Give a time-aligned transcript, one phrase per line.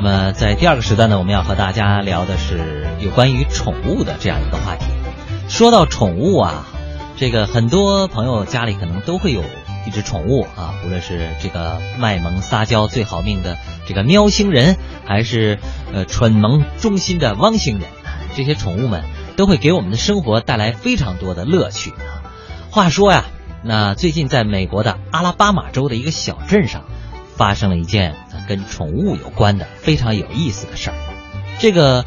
[0.00, 4.84] 那么在第二个时段呢，我们要和大家聊的是有关于宠物的这样一个话题。
[5.48, 6.68] 说到宠物啊，
[7.16, 9.42] 这个很多朋友家里可能都会有
[9.88, 13.56] 一只宠物啊，无论是这个卖萌撒娇最好命的
[13.88, 15.58] 这个喵星人，还是
[15.92, 17.88] 呃蠢萌忠心的汪星人，
[18.36, 19.02] 这些宠物们
[19.36, 22.22] 都会给我们的生活带来非常多的乐趣啊。
[22.70, 23.24] 话说呀，
[23.64, 26.84] 那最近在美国的阿拉巴马州的一个小镇上，
[27.38, 28.16] 发生了一件
[28.48, 30.96] 跟宠物有关的非常有意思的事儿。
[31.60, 32.04] 这个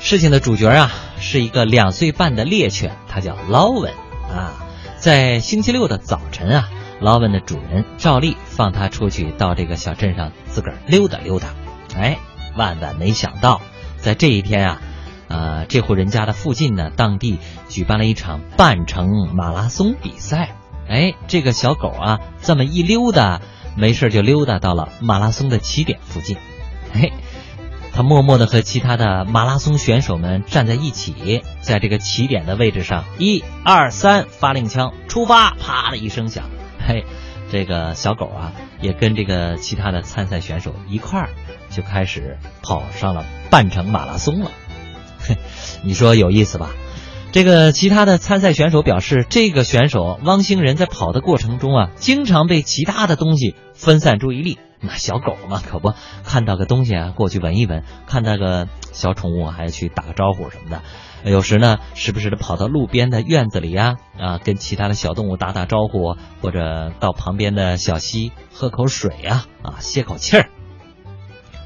[0.00, 0.90] 事情的主角啊，
[1.20, 3.92] 是一个两岁半的猎犬，它叫劳文
[4.34, 4.54] 啊。
[4.96, 11.48] 在星期六的早晨啊，劳文的主人照例放它出去到这个小镇上自个儿溜达溜达。
[11.94, 12.16] 哎，
[12.56, 13.60] 万万没想到，
[13.98, 14.80] 在这一天啊，
[15.28, 20.56] 呃，这户人家的附近呢，当地举办了一场半程马拉松比赛。
[20.88, 23.40] 哎，这个小狗啊，这么一溜达，
[23.76, 26.36] 没事就溜达到了马拉松的起点附近。
[26.92, 27.12] 嘿。
[27.94, 35.50] 他默默地和其他的马拉松选手们站在一起，在这个起点的位置上，一二三，发令枪，出发！
[35.56, 36.44] 啪的一声响，
[36.88, 37.04] 嘿，
[37.50, 41.28] 这个小狗啊，也跟这个其他的参赛选手一块儿
[41.68, 44.50] 就开始跑上了半程马拉松了。
[45.20, 45.36] 嘿，
[45.84, 46.70] 你说有意思吧？
[47.32, 54.58] 这个其他的参赛选手表示，这个选手汪星人在跑的过程中啊，经常被其他的东西分散注意力。
[54.80, 55.94] 那小狗嘛，可不
[56.24, 60.82] 看到个东西啊，过去闻一闻；看到个小宠物，还去打个招呼什么的。
[61.24, 70.50] 有时呢，时不时的跑到路边的院子里呀，啊，跟其他的小动物打打招呼，或者到旁边的小溪喝口水呀，啊，歇口气儿。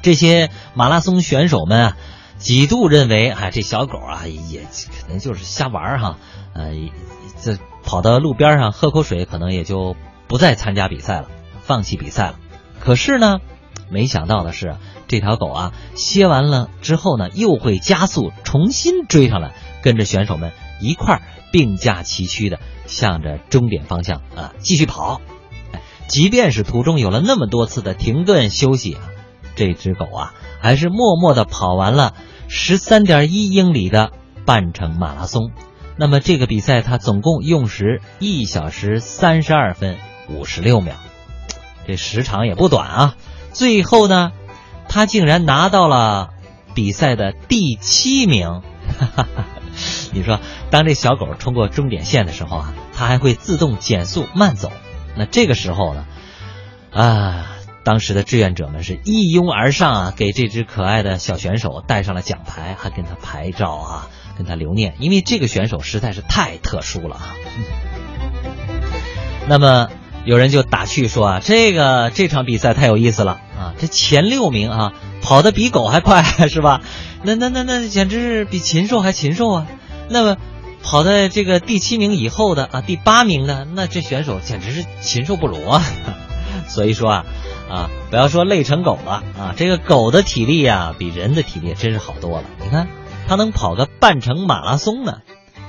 [0.00, 1.96] 这些马拉松选手们啊，
[2.40, 6.18] 几度认为，哎，这小狗啊，也可能就是瞎玩哈，
[6.54, 6.72] 呃，
[7.42, 9.94] 这跑到路边上喝口水，可能也就
[10.26, 11.28] 不再参加比赛了，
[11.60, 12.36] 放弃比赛了。
[12.80, 13.40] 可是呢，
[13.90, 25.20] 没想到的是，这条狗啊，歇完了之后呢，又会加速，重新追上来，跟着选手们一块儿并驾齐驱的向着终点方向啊继续跑。
[26.08, 29.02] 即便是途中有了那么多次的停顿休息啊，
[29.56, 32.14] 这只狗啊，还是默默的跑完了
[32.52, 34.10] 十三点一英里的
[34.44, 35.52] 半程马拉松。
[35.96, 40.96] 那么这个比赛它总共用时一小时三十二分五十六秒。
[41.86, 43.16] 这时长也不短啊！
[43.52, 44.32] 最后呢，
[44.88, 46.30] 他竟然拿到了
[46.74, 48.62] 比赛的第七名。
[50.12, 50.40] 你说，
[50.70, 54.72] 当这小狗冲过终点线的时候啊，它还会自动减速慢走。
[55.16, 56.06] 那这个时候呢，
[56.92, 57.46] 啊，
[57.90, 64.08] 当时的志愿者们是一拥而上啊，给这只可爱的小选手戴上了奖牌，还跟他拍照啊，
[64.38, 67.34] 跟他留念，因为这个选手实在是太特殊了啊。
[69.48, 69.88] 那么。
[70.22, 73.74] 有人就打趣说啊，这个这场比赛太有意思了啊！
[73.78, 76.82] 这前六名啊，跑得比狗还快，是吧？
[77.22, 79.66] 那那那那简直是比禽兽还禽兽啊！
[80.10, 80.36] 那么
[80.82, 85.82] 跑在这个第七名以后的啊，第八名的，那这选手简直是禽兽不如啊！
[86.68, 87.24] 所以说啊
[87.70, 92.44] 啊，不要说累成狗了啊，这个狗的体力呀，比人的体力真是好多了。
[92.62, 92.88] 你看，
[93.28, 95.18] 它能跑个半程马拉松呢。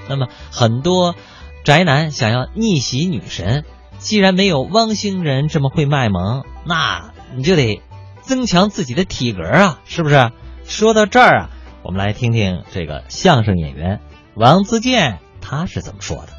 [0.09, 1.16] 那么很多
[1.63, 3.63] 宅男想要逆袭女神。
[4.00, 7.84] 既然没有汪星人这么会卖萌，那你就得
[8.22, 10.31] 增强自己的体格啊，是不是？
[10.66, 11.50] 说到这儿啊，
[11.84, 14.00] 我们来听听这个相声演员
[14.34, 16.29] 王自健他是怎么说的。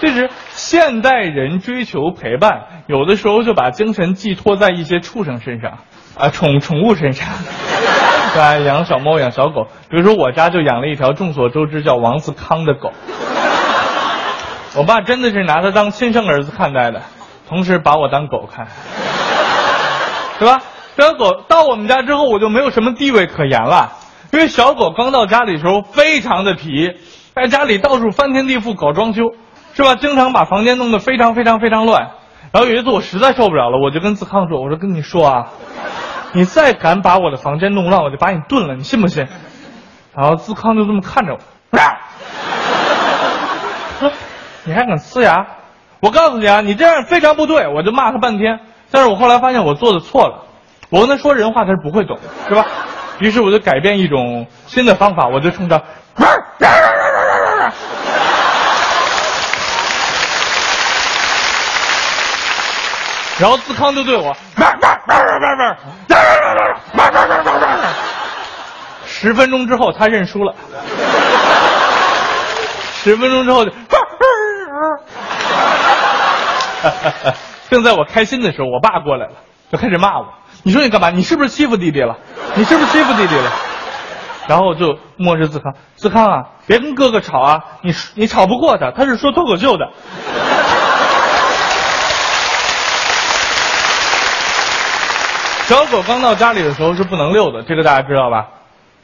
[0.00, 0.30] 其实
[0.68, 5.78] 现代人追求陪伴，有的时候就把精神寄托在一些畜生身上
[6.14, 7.26] 啊，宠宠物身上，
[8.34, 12.92] 对 养小猫、养小狗，比如说我家就养了一条众所周知叫王思康的狗。
[14.76, 17.00] 我爸真的是拿他当亲生儿子看待的，
[17.48, 18.68] 同时把我当狗看，
[20.38, 20.60] 对吧？
[20.98, 23.92] 这条狗到我们家之后，我就没有什么地位可言了。
[24.34, 26.90] 因为小狗刚到家里的时候非常的皮，
[27.34, 29.22] 在家里到处翻天地覆搞装修，
[29.74, 29.94] 是吧？
[29.94, 32.10] 经常把房间弄得非常非常非常乱。
[32.52, 35.48] 然后有一次我实在受不了了，我就跟子康说：“我说跟你说啊，
[36.32, 39.26] 你再敢把我的房间弄乱，我就把你炖了，你信不信？”
[40.16, 41.38] 然后子康就这么看着我。
[44.64, 45.46] 你还敢呲牙？
[46.00, 48.60] 我告诉你啊，你这样非常不对，我就骂他半天。
[48.90, 50.44] 但是我后来发现我做的错了，
[50.90, 52.18] 我跟他说人话他是不会懂，
[52.48, 52.64] 是吧？
[53.20, 55.82] 于是我就改变一种新的方法，我就冲着，
[63.40, 64.36] 然后自康就对我，
[69.06, 70.54] 十分钟之后他认输了，
[72.94, 73.72] 十分钟之后就。
[77.70, 79.32] 正在我开心的时候，我爸过来了，
[79.70, 80.26] 就开始骂我
[80.64, 81.10] ：“你说你干嘛？
[81.10, 82.16] 你是不是欺负弟弟了？
[82.54, 83.52] 你是不是欺负弟弟了？
[84.46, 89.90] 然后就摸着自康，自康啊，别跟哥哥吵啊，你你吵不过他，他是说脱口秀的。
[95.68, 98.48] 小狗刚到家里的时候是不能遛的，这个大家知道吧？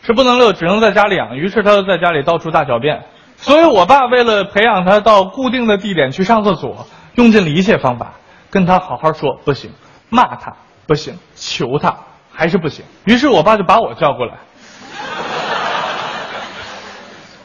[0.03, 1.37] 是不能遛，只能在家里养。
[1.37, 3.05] 于是他就在家里到处大小便。
[3.37, 8.15] 所以我爸为了培养它到固定的地点去上厕所，用尽了一切方法，
[8.51, 9.73] 跟他好好说不行，
[10.09, 10.55] 骂他
[10.87, 11.97] 不行，求他
[12.33, 12.83] 还是不行。
[13.05, 14.39] 于是我爸就把我叫过来，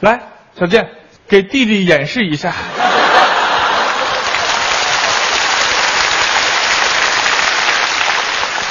[0.00, 0.18] 来，
[0.58, 0.88] 小健，
[1.28, 2.54] 给弟弟演示一下。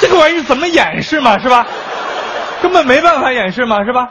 [0.00, 1.66] 这个玩意怎么演示嘛，是吧？
[2.62, 4.10] 根本没办法演示嘛，是吧？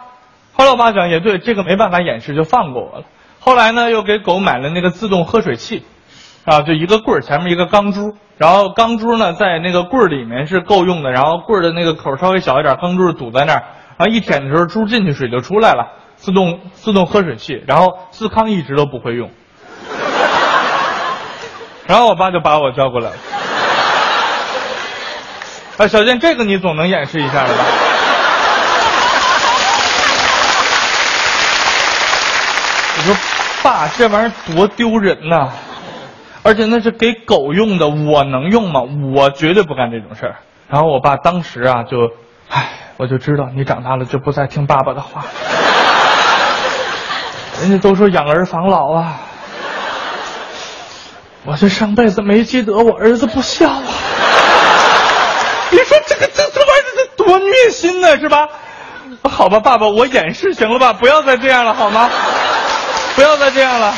[0.53, 3.06] 后来我爸讲也对，这个没办法演示，就放过我了。
[3.39, 5.85] 后来呢，又给狗买了那个自动喝水器，
[6.44, 13.63] 啊，就一个棍儿前面一个钢珠，然后钢珠呢在那个棍儿里面是够用的，然后棍儿的那个口稍微小一点，钢珠堵在那儿，
[13.97, 17.63] 然后一舔的时候珠进去水就出来了，自动自动喝水器。
[17.65, 19.29] 然后思康一直都不会用，
[21.88, 23.15] 然后我爸就把我叫过来了，
[25.80, 27.64] 啊，小健，这个你总能演示一下了吧？
[32.98, 33.16] 我说，
[33.64, 35.48] 爸，这玩意儿多丢人呐！
[36.44, 38.81] 而且那是给狗用的，我能用吗？
[39.16, 40.36] 我绝对不干这种事儿。
[40.68, 42.12] 然后我爸当时啊，就，
[42.50, 45.24] 唉，我就知道你长大了就不再听爸爸的话。
[47.62, 49.22] 人家都说养儿防老啊，
[51.46, 53.84] 我这上辈子没积德，我儿子不孝啊。
[55.71, 58.48] 你说这个这这玩意儿这多虐心呢，是吧？
[59.24, 60.94] 好吧，爸爸，我演示行了吧？
[60.94, 62.10] 不要再这样了，好吗？
[63.16, 63.94] 不要再这样了。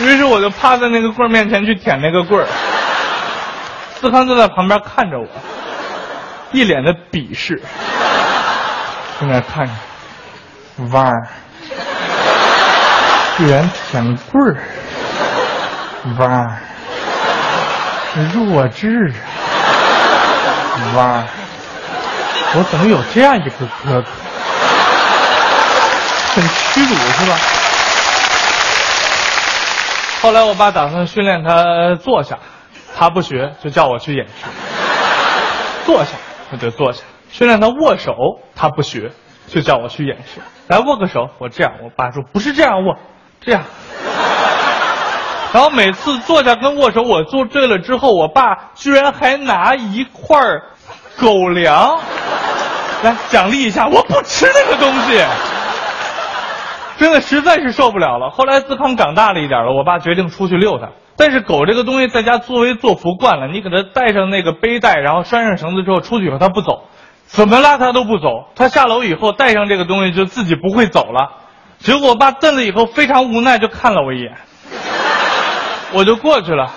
[0.00, 2.46] 于是我就趴在那个棍儿面前去舔那个棍儿，
[4.00, 5.26] 思康就在旁边看着我，
[6.52, 7.60] 一脸的鄙视，
[9.20, 9.72] 在那看着，
[10.90, 11.28] 弯儿，
[13.36, 14.56] 居然舔棍儿，
[16.18, 16.58] 弯儿，
[18.34, 19.14] 弱智啊，
[20.96, 21.24] 弯儿，
[22.56, 24.04] 我怎么有这样一个哥哥？
[26.34, 27.36] 很屈辱是吧？
[30.22, 32.38] 后来我爸打算训练他坐下，
[32.96, 34.32] 他不学，就叫我去演示。
[35.86, 36.10] 坐下，
[36.50, 38.12] 他就坐下；训练他握手，
[38.54, 39.12] 他不学，
[39.48, 40.40] 就叫我去演示。
[40.68, 41.72] 来握个手，我这样。
[41.82, 42.96] 我爸说不是这样握，
[43.40, 43.64] 这样。
[45.52, 50.40] 然后每次坐下跟握手，我做对了之后，我爸居然还拿一块
[51.18, 51.98] 狗粮
[53.02, 53.88] 来奖励一下。
[53.88, 55.24] 我不吃那个东西。
[56.98, 58.28] 真的实在是受不了了。
[58.28, 60.90] 后来思康长大了一点了，我爸决定出去遛它。
[61.16, 66.84] 但是狗这个东西在家作威作福惯了，你给它带上那个背带，然后拴上绳子之后出去以后它不走，
[67.24, 68.44] 怎么拉它都不走。
[68.54, 71.30] 它下楼以后带上这个东西就自己不会走了。
[71.78, 74.36] 结果我爸瞪了以后非常无奈，就看了我一眼，
[75.92, 76.70] 我就过去了。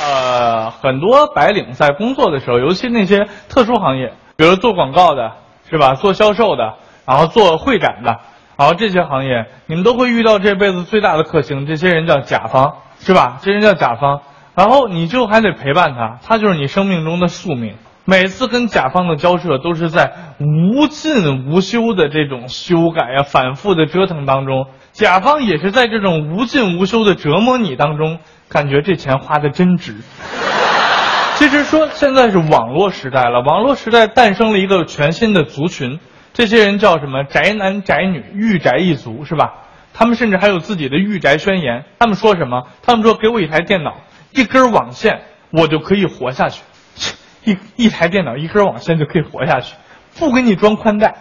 [0.00, 5.32] 呃，很多白领在工作的时候，尤其那些特殊行业，比如做广告的。
[5.70, 5.94] 是吧？
[5.94, 6.74] 做销售的，
[7.06, 8.18] 然后做会展的，
[8.58, 13.38] 然后这些行业，你们都会遇到这辈子最大的克星，这些人叫甲方，是吧？
[13.40, 14.20] 这人叫甲方，
[14.54, 17.76] 然后你就还得陪伴他，他就是你生命中的宿命。
[18.04, 28.18] 每次跟甲方的交涉，都是在无尽无休的这种修改呀、反复的折腾当中，甲方也是在这种无尽无休的折磨你当中，
[28.48, 29.94] 感觉这钱花的真值。
[31.36, 35.98] 其实说现在是网络时代了，网络时代诞生了一个全新的族群，
[36.34, 39.54] 这些人叫什么宅男宅女御宅一族是吧？
[39.94, 41.84] 他们甚至还有自己的御宅宣言。
[41.98, 42.68] 他们说什么？
[42.82, 43.94] 他们说给我一台电脑，
[44.30, 46.62] 一根网线，我就可以活下去。
[47.44, 49.74] 一一台电脑，一根网线就可以活下去，
[50.18, 51.14] 不给你装宽带，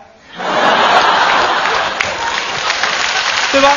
[3.52, 3.70] 对吧？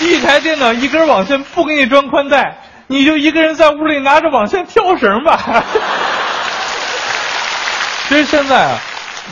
[0.00, 2.58] 一台电脑，一根网线，不给你装宽带。
[2.88, 5.38] 你就一个人在屋里拿着网线跳绳吧。
[8.08, 8.78] 其实现在啊，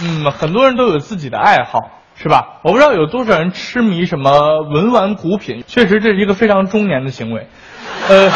[0.03, 1.91] 嗯，很多人都有自己的爱好，
[2.23, 2.61] 是吧？
[2.63, 7.49] 我不知道有多少人痴迷什么文玩古品，确实这是一个非常中年的行为。
[8.09, 8.31] 呃，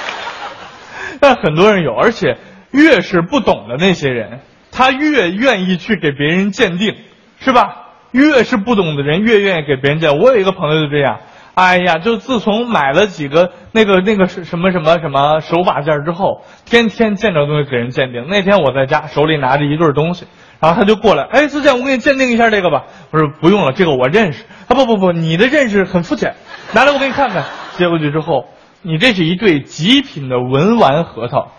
[1.20, 2.38] 但很多人有，而且
[2.70, 4.40] 越是不懂的那些人，
[4.72, 6.94] 他越愿意去给别人鉴定，
[7.40, 7.88] 是吧？
[8.12, 10.18] 越是不懂的人，越愿意给别人鉴。
[10.18, 11.20] 我有一个朋友就这样。
[11.52, 18.26] 哎呀，就自从买了几个那个那个什么什么什么手把件之后，天天见着东西给人鉴定。
[18.28, 20.26] 那天我在家手里拿着一对东西，
[20.58, 22.84] 然后他就过来，哎，思健，我给你鉴定一下这个吧。
[23.10, 24.44] 我说不用了，这个我认识。
[24.68, 26.34] 啊不不不，你的认识很肤浅，
[26.72, 27.44] 拿来我给你看看。
[27.76, 28.46] 接过去之后，
[28.80, 31.50] 你这是一对极品的文玩核桃。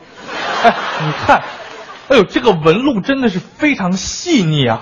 [0.63, 0.73] 哎，
[1.05, 1.43] 你看，
[2.07, 4.81] 哎呦，这个纹路真的是非常细腻啊！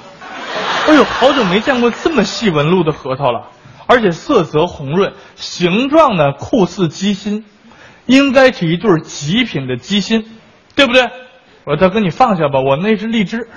[0.88, 3.50] 哎呦，好久没见过这么细纹路的核桃了，
[3.86, 7.46] 而且色泽红润，形状呢酷似鸡心，
[8.08, 10.26] 应该是一对极品的鸡心，
[10.76, 11.04] 对不对？
[11.66, 13.48] 我说大哥，你放下吧，我那是荔枝。